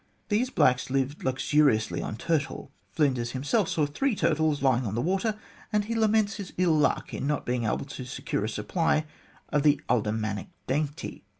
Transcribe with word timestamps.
These 0.29 0.49
blacks 0.49 0.89
lived 0.89 1.23
luxuriously 1.23 2.01
on 2.01 2.17
turtle. 2.17 2.71
Flinders 2.91 3.33
himself 3.33 3.69
saw 3.69 3.85
three 3.85 4.15
turtles 4.15 4.63
lying 4.63 4.83
on 4.87 4.95
the 4.95 4.99
water, 5.01 5.37
and 5.71 5.85
he 5.85 5.93
laments 5.93 6.37
his 6.37 6.53
ill 6.57 6.75
luck 6.75 7.13
in 7.13 7.27
not 7.27 7.45
being 7.45 7.65
able 7.65 7.85
to 7.85 8.05
secure 8.05 8.43
a 8.43 8.49
supply 8.49 9.05
of 9.49 9.61
the 9.61 9.79
aldermanic 9.87 10.47
dainty. 10.65 11.23